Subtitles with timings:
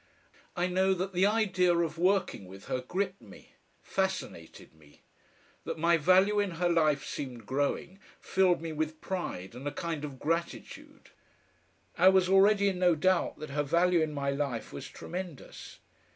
[0.55, 3.53] I know that the idea of working with her gripped me,
[3.83, 5.03] fascinated me.
[5.63, 10.03] That my value in her life seemed growing filled me with pride and a kind
[10.03, 11.11] of gratitude.
[11.99, 15.77] I was already in no doubt that her value in my life was tremendous.